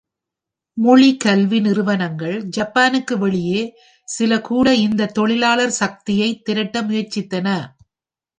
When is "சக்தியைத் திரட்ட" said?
5.79-6.81